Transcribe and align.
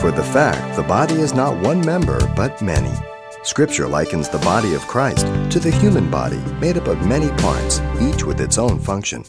For 0.00 0.10
the 0.10 0.24
fact 0.24 0.76
the 0.76 0.82
body 0.82 1.16
is 1.16 1.34
not 1.34 1.62
one 1.62 1.84
member, 1.84 2.26
but 2.34 2.62
many. 2.62 2.90
Scripture 3.42 3.86
likens 3.86 4.30
the 4.30 4.38
body 4.38 4.72
of 4.72 4.86
Christ 4.86 5.26
to 5.52 5.60
the 5.60 5.70
human 5.70 6.10
body 6.10 6.38
made 6.58 6.78
up 6.78 6.86
of 6.86 7.06
many 7.06 7.28
parts, 7.42 7.82
each 8.00 8.24
with 8.24 8.40
its 8.40 8.56
own 8.56 8.80
function. 8.80 9.26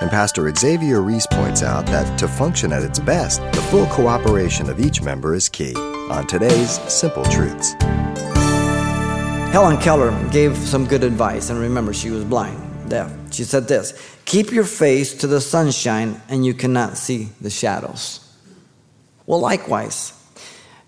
And 0.00 0.10
Pastor 0.10 0.48
Xavier 0.54 1.00
Reese 1.00 1.26
points 1.26 1.64
out 1.64 1.86
that 1.86 2.16
to 2.20 2.28
function 2.28 2.72
at 2.72 2.84
its 2.84 3.00
best, 3.00 3.40
the 3.50 3.62
full 3.62 3.86
cooperation 3.86 4.70
of 4.70 4.78
each 4.78 5.02
member 5.02 5.34
is 5.34 5.48
key. 5.48 5.74
On 5.74 6.24
today's 6.24 6.80
Simple 6.92 7.24
Truths. 7.24 7.72
Helen 9.50 9.76
Keller 9.78 10.12
gave 10.30 10.56
some 10.56 10.86
good 10.86 11.02
advice, 11.02 11.50
and 11.50 11.58
remember, 11.58 11.92
she 11.92 12.10
was 12.10 12.22
blind, 12.22 12.88
deaf. 12.88 13.12
She 13.32 13.42
said 13.42 13.66
this 13.66 13.92
Keep 14.24 14.52
your 14.52 14.66
face 14.66 15.14
to 15.14 15.26
the 15.26 15.40
sunshine, 15.40 16.22
and 16.28 16.46
you 16.46 16.54
cannot 16.54 16.96
see 16.96 17.30
the 17.40 17.50
shadows. 17.50 18.21
Well, 19.26 19.40
likewise, 19.40 20.12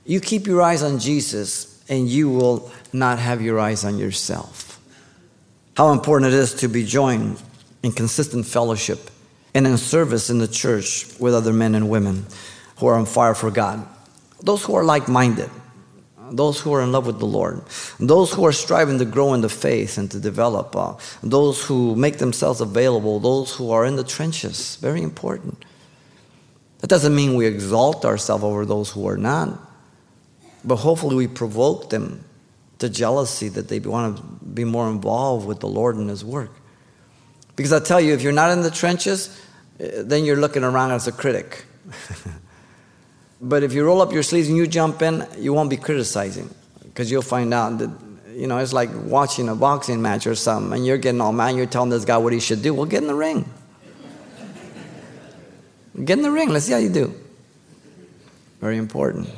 you 0.05 0.21
keep 0.21 0.47
your 0.47 0.63
eyes 0.63 0.83
on 0.83 0.99
Jesus, 0.99 1.83
and 1.89 2.09
you 2.09 2.29
will 2.31 2.71
not 2.93 3.19
have 3.19 3.41
your 3.43 3.59
eyes 3.59 3.85
on 3.85 3.99
yourself. 3.99 4.81
How 5.77 5.93
important 5.93 6.33
it 6.33 6.37
is 6.37 6.55
to 6.55 6.69
be 6.69 6.85
joined 6.85 7.41
in 7.83 7.93
consistent 7.93 8.47
fellowship 8.47 9.11
and 9.55 9.67
in 9.67 9.79
service 9.79 10.31
in 10.31 10.39
the 10.39 10.49
church 10.49 11.07
with 11.19 11.35
other 11.35 11.53
men 11.53 11.75
and 11.75 11.89
women 11.89 12.27
who 12.77 12.87
are 12.87 12.95
on 12.95 13.07
fire 13.07 13.35
for 13.35 13.51
God. 13.51 13.87
Those 14.43 14.65
who 14.65 14.75
are 14.75 14.85
like 14.85 15.09
minded, 15.09 15.51
those 16.31 16.61
who 16.61 16.73
are 16.75 16.83
in 16.83 16.93
love 16.93 17.07
with 17.07 17.19
the 17.19 17.27
Lord, 17.27 17.63
those 18.01 18.33
who 18.33 18.45
are 18.45 18.53
striving 18.53 18.99
to 18.99 19.05
grow 19.05 19.35
in 19.35 19.41
the 19.41 19.49
faith 19.49 19.97
and 19.99 20.11
to 20.11 20.19
develop, 20.19 20.75
uh, 20.75 20.95
those 21.23 21.65
who 21.65 21.95
make 21.95 22.19
themselves 22.19 22.61
available, 22.61 23.21
those 23.21 23.55
who 23.55 23.71
are 23.71 23.85
in 23.85 23.97
the 23.97 24.05
trenches. 24.05 24.77
Very 24.77 25.03
important. 25.03 25.65
That 26.85 26.91
doesn't 26.91 27.15
mean 27.15 27.35
we 27.35 27.47
exalt 27.47 28.05
ourselves 28.05 28.45
over 28.45 28.67
those 28.67 28.91
who 28.91 29.09
are 29.09 29.17
not. 29.17 29.59
But 30.65 30.77
hopefully, 30.77 31.17
we 31.17 31.27
provoke 31.27 31.89
them 31.89 32.23
to 32.79 32.91
jealousy 32.91 33.49
that 33.49 33.69
they 33.69 33.79
want 33.79 34.19
to 34.19 34.23
be 34.45 34.65
more 34.65 34.91
involved 34.91 35.47
with 35.47 35.61
the 35.61 35.67
Lord 35.67 35.97
and 35.97 36.11
His 36.11 36.23
work. 36.23 36.51
Because 37.57 37.73
I 37.73 37.81
tell 37.81 38.03
you, 38.03 38.13
if 38.13 38.21
you're 38.21 38.35
not 38.35 38.51
in 38.51 38.61
the 38.61 38.71
trenches, 38.71 39.35
eh, 39.81 40.03
then 40.05 40.27
you're 40.27 40.37
looking 40.37 40.63
around 40.63 40.91
as 40.91 41.07
a 41.07 41.13
critic. 41.13 41.65
but 43.41 43.63
if 43.63 43.73
you 43.73 43.83
roll 43.83 44.03
up 44.03 44.13
your 44.13 44.23
sleeves 44.23 44.49
and 44.49 44.57
you 44.59 44.67
jump 44.67 45.01
in, 45.01 45.27
you 45.39 45.55
won't 45.55 45.71
be 45.71 45.79
criticizing 45.79 46.55
because 46.83 47.11
you'll 47.11 47.23
find 47.23 47.55
out 47.55 47.79
that, 47.79 47.91
you 48.35 48.47
know, 48.47 48.59
it's 48.59 48.75
like 48.75 48.91
watching 48.93 49.49
a 49.49 49.55
boxing 49.55 50.03
match 50.03 50.27
or 50.27 50.35
something 50.35 50.75
and 50.75 50.85
you're 50.85 50.99
getting 50.99 51.23
all 51.23 51.33
mad, 51.33 51.57
you're 51.57 51.65
telling 51.65 51.89
this 51.89 52.05
guy 52.05 52.19
what 52.19 52.35
he 52.35 52.41
should 52.41 52.61
do. 52.61 52.75
Well, 52.75 52.85
get 52.85 53.01
in 53.01 53.09
the 53.09 53.15
ring. 53.15 53.49
Get 56.03 56.19
in 56.19 56.23
the 56.23 56.31
ring. 56.31 56.49
Let's 56.51 56.67
see 56.67 56.73
how 56.73 56.79
you 56.79 56.89
do. 56.89 57.15
Very 58.61 58.79
important. 58.79 59.29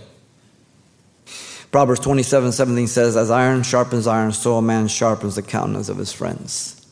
Proverbs 1.70 2.00
27 2.00 2.52
17 2.52 2.86
says, 2.86 3.16
As 3.16 3.30
iron 3.30 3.62
sharpens 3.62 4.06
iron, 4.06 4.32
so 4.32 4.56
a 4.56 4.62
man 4.62 4.88
sharpens 4.88 5.34
the 5.34 5.42
countenance 5.42 5.88
of 5.88 5.98
his 5.98 6.12
friends. 6.12 6.86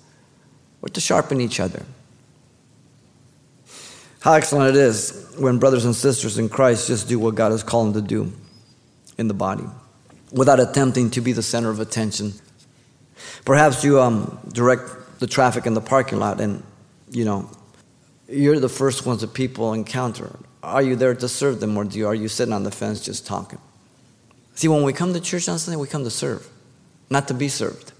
We're 0.80 0.88
to 0.88 1.00
sharpen 1.00 1.40
each 1.40 1.60
other. 1.60 1.86
How 4.20 4.34
excellent 4.34 4.74
it 4.74 4.78
is 4.78 5.34
when 5.38 5.58
brothers 5.58 5.84
and 5.84 5.94
sisters 5.94 6.38
in 6.38 6.48
Christ 6.48 6.88
just 6.88 7.08
do 7.08 7.18
what 7.18 7.34
God 7.34 7.52
has 7.52 7.62
called 7.62 7.94
them 7.94 8.02
to 8.02 8.08
do 8.08 8.32
in 9.16 9.28
the 9.28 9.34
body 9.34 9.64
without 10.32 10.60
attempting 10.60 11.10
to 11.10 11.20
be 11.20 11.32
the 11.32 11.42
center 11.42 11.70
of 11.70 11.78
attention. 11.78 12.32
Perhaps 13.44 13.84
you 13.84 14.00
um, 14.00 14.38
direct 14.52 15.20
the 15.20 15.26
traffic 15.26 15.66
in 15.66 15.74
the 15.74 15.80
parking 15.80 16.18
lot 16.18 16.40
and, 16.40 16.62
you 17.10 17.24
know, 17.24 17.48
you're 18.28 18.58
the 18.58 18.68
first 18.68 19.06
ones 19.06 19.20
that 19.20 19.34
people 19.34 19.72
encounter. 19.72 20.38
Are 20.62 20.82
you 20.82 20.96
there 20.96 21.14
to 21.14 21.28
serve 21.28 21.60
them 21.60 21.76
or 21.76 21.84
do 21.84 21.98
you, 21.98 22.06
are 22.06 22.14
you 22.14 22.28
sitting 22.28 22.54
on 22.54 22.62
the 22.62 22.70
fence 22.70 23.04
just 23.04 23.26
talking? 23.26 23.58
See, 24.54 24.68
when 24.68 24.82
we 24.82 24.92
come 24.92 25.12
to 25.12 25.20
church 25.20 25.48
on 25.48 25.58
Sunday, 25.58 25.76
we 25.76 25.88
come 25.88 26.04
to 26.04 26.10
serve, 26.10 26.48
not 27.10 27.28
to 27.28 27.34
be 27.34 27.48
served. 27.48 27.92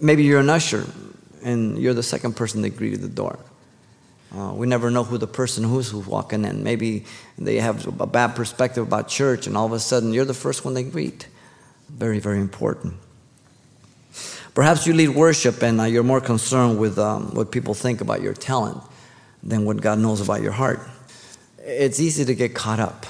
Maybe 0.00 0.22
you're 0.22 0.40
an 0.40 0.50
usher 0.50 0.86
and 1.42 1.78
you're 1.78 1.94
the 1.94 2.02
second 2.02 2.36
person 2.36 2.62
they 2.62 2.70
greet 2.70 2.94
at 2.94 3.00
the 3.00 3.08
door. 3.08 3.38
Uh, 4.36 4.52
we 4.52 4.66
never 4.66 4.90
know 4.90 5.02
who 5.04 5.16
the 5.16 5.26
person 5.26 5.64
who's 5.64 5.90
who's 5.90 6.06
walking 6.06 6.44
in. 6.44 6.62
Maybe 6.62 7.04
they 7.38 7.56
have 7.56 8.00
a 8.00 8.06
bad 8.06 8.34
perspective 8.34 8.86
about 8.86 9.08
church, 9.08 9.46
and 9.46 9.56
all 9.56 9.64
of 9.64 9.72
a 9.72 9.78
sudden 9.78 10.12
you're 10.12 10.24
the 10.24 10.34
first 10.34 10.64
one 10.64 10.74
they 10.74 10.82
greet. 10.82 11.28
Very, 11.88 12.18
very 12.18 12.40
important. 12.40 12.94
Perhaps 14.52 14.86
you 14.86 14.92
lead 14.92 15.10
worship 15.10 15.62
and 15.62 15.80
uh, 15.80 15.84
you're 15.84 16.02
more 16.02 16.20
concerned 16.20 16.78
with 16.78 16.98
um, 16.98 17.34
what 17.34 17.52
people 17.52 17.72
think 17.72 18.00
about 18.00 18.20
your 18.20 18.34
talent 18.34 18.82
than 19.46 19.64
what 19.64 19.80
God 19.80 19.98
knows 19.98 20.20
about 20.20 20.42
your 20.42 20.52
heart. 20.52 20.80
It's 21.58 22.00
easy 22.00 22.24
to 22.24 22.34
get 22.34 22.54
caught 22.54 22.80
up. 22.80 23.06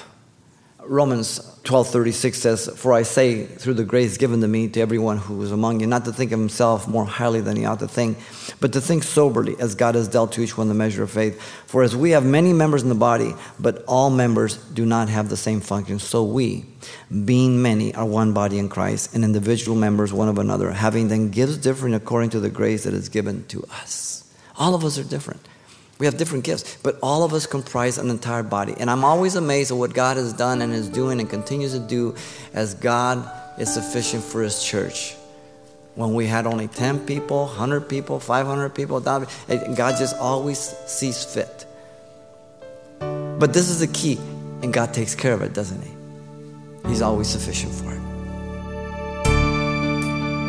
Romans 0.85 1.41
12:36 1.65 2.39
says, 2.39 2.69
"For 2.77 2.93
I 2.93 3.03
say 3.03 3.43
through 3.45 3.73
the 3.73 3.83
grace 3.83 4.15
given 4.15 4.39
to 4.39 4.47
me 4.47 4.69
to 4.69 4.79
everyone 4.79 5.17
who 5.17 5.41
is 5.41 5.51
among 5.51 5.81
you, 5.81 5.87
not 5.87 6.05
to 6.05 6.13
think 6.13 6.31
of 6.31 6.39
himself 6.39 6.87
more 6.87 7.03
highly 7.05 7.41
than 7.41 7.57
he 7.57 7.65
ought 7.65 7.79
to 7.79 7.89
think, 7.89 8.17
but 8.61 8.71
to 8.71 8.79
think 8.79 9.03
soberly, 9.03 9.57
as 9.59 9.75
God 9.75 9.95
has 9.95 10.07
dealt 10.07 10.31
to 10.33 10.41
each 10.41 10.57
one 10.57 10.69
the 10.69 10.73
measure 10.73 11.03
of 11.03 11.11
faith. 11.11 11.37
For 11.65 11.83
as 11.83 11.93
we 11.93 12.11
have 12.11 12.23
many 12.23 12.53
members 12.53 12.83
in 12.83 12.89
the 12.89 12.95
body, 12.95 13.35
but 13.59 13.83
all 13.85 14.09
members 14.09 14.57
do 14.73 14.85
not 14.85 15.09
have 15.09 15.27
the 15.27 15.35
same 15.35 15.59
function, 15.59 15.99
so 15.99 16.23
we, 16.23 16.63
being 17.25 17.61
many, 17.61 17.93
are 17.93 18.05
one 18.05 18.31
body 18.31 18.57
in 18.57 18.69
Christ, 18.69 19.09
and 19.13 19.25
individual 19.25 19.75
members 19.75 20.13
one 20.13 20.29
of 20.29 20.37
another, 20.37 20.71
having 20.71 21.09
then 21.09 21.31
gifts 21.31 21.57
different 21.57 21.95
according 21.95 22.29
to 22.29 22.39
the 22.39 22.49
grace 22.49 22.83
that 22.83 22.93
is 22.93 23.09
given 23.09 23.43
to 23.49 23.65
us." 23.81 24.23
All 24.57 24.73
of 24.73 24.85
us 24.85 24.97
are 24.97 25.03
different. 25.03 25.41
We 25.99 26.05
have 26.05 26.17
different 26.17 26.43
gifts, 26.43 26.77
but 26.83 26.99
all 27.01 27.23
of 27.23 27.33
us 27.33 27.47
comprise 27.47 27.97
an 27.97 28.09
entire 28.09 28.43
body. 28.43 28.75
And 28.77 28.89
I'm 28.89 29.03
always 29.03 29.35
amazed 29.35 29.71
at 29.71 29.77
what 29.77 29.93
God 29.93 30.17
has 30.17 30.31
done 30.31 30.61
and 30.61 30.71
is 30.73 30.89
doing 30.89 31.19
and 31.19 31.29
continues 31.29 31.73
to 31.73 31.79
do 31.79 32.15
as 32.53 32.75
God 32.75 33.27
is 33.57 33.73
sufficient 33.73 34.23
for 34.23 34.43
His 34.43 34.63
church. 34.63 35.15
When 35.95 36.13
we 36.13 36.27
had 36.27 36.45
only 36.45 36.67
10 36.67 37.07
people, 37.07 37.45
100 37.45 37.89
people, 37.89 38.19
500 38.19 38.69
people, 38.69 38.99
God 38.99 39.27
just 39.97 40.15
always 40.17 40.59
sees 40.85 41.23
fit. 41.23 41.65
But 42.99 43.53
this 43.53 43.69
is 43.69 43.79
the 43.79 43.87
key, 43.87 44.19
and 44.61 44.71
God 44.71 44.93
takes 44.93 45.15
care 45.15 45.33
of 45.33 45.41
it, 45.41 45.53
doesn't 45.53 45.81
He? 45.81 45.91
He's 46.87 47.01
always 47.01 47.27
sufficient 47.27 47.73
for 47.73 47.91
it. 47.91 48.06